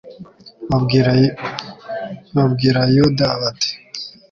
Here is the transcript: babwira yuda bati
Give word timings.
babwira 2.33 2.81
yuda 2.95 3.27
bati 3.41 3.71